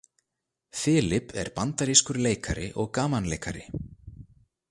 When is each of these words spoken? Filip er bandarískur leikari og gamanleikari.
Filip 0.77 1.33
er 1.41 1.51
bandarískur 1.59 2.21
leikari 2.29 2.65
og 2.85 2.91
gamanleikari. 2.99 3.65